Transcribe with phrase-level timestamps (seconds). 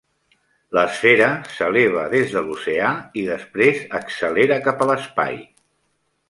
[0.77, 1.27] L'esfera
[1.57, 2.89] s'eleva des de l'oceà
[3.25, 5.39] i després accelera cap a l'espai.